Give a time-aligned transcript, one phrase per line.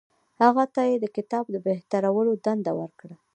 [0.43, 3.15] هغه ته یې د کتاب د بهترولو دنده ورکړه.